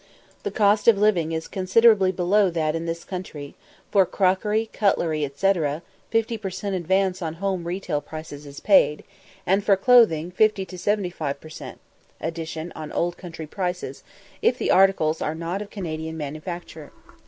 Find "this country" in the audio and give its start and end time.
2.87-3.53